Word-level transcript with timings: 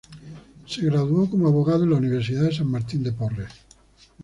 Se 0.65 0.81
graduó 0.81 1.29
como 1.29 1.47
Abogado 1.47 1.83
en 1.83 1.91
la 1.91 1.97
Universidad 1.97 2.49
San 2.49 2.71
Martín 2.71 3.03
de 3.03 3.11
Porres. 3.11 3.51